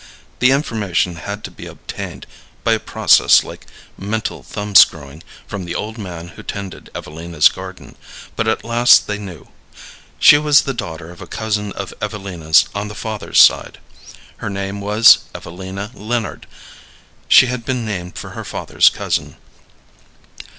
The 0.39 0.49
information 0.49 1.17
had 1.17 1.43
to 1.43 1.51
be 1.51 1.67
obtained, 1.67 2.25
by 2.63 2.73
a 2.73 2.79
process 2.79 3.43
like 3.43 3.67
mental 3.99 4.41
thumb 4.41 4.73
screwing, 4.73 5.21
from 5.45 5.65
the 5.65 5.75
old 5.75 5.99
man 5.99 6.29
who 6.29 6.41
tended 6.41 6.89
Evelina's 6.95 7.49
garden, 7.49 7.95
but 8.35 8.47
at 8.47 8.63
last 8.63 9.05
they 9.05 9.19
knew. 9.19 9.49
She 10.17 10.39
was 10.39 10.63
the 10.63 10.73
daughter 10.73 11.11
of 11.11 11.21
a 11.21 11.27
cousin 11.27 11.71
of 11.73 11.93
Evelina's 12.01 12.65
on 12.73 12.87
the 12.87 12.95
father's 12.95 13.39
side. 13.39 13.77
Her 14.37 14.49
name 14.49 14.81
was 14.81 15.19
Evelina 15.35 15.91
Leonard; 15.93 16.47
she 17.27 17.45
had 17.45 17.63
been 17.63 17.85
named 17.85 18.17
for 18.17 18.31
her 18.31 18.43
father's 18.43 18.89
cousin. 18.89 19.35